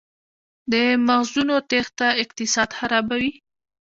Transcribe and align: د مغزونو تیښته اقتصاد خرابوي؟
د 0.71 0.73
مغزونو 1.07 1.55
تیښته 1.69 2.07
اقتصاد 2.23 2.69
خرابوي؟ 2.77 3.31